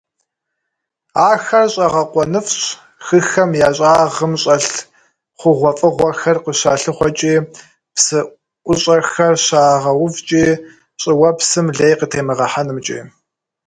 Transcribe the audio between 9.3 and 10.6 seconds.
щагъэувкIи,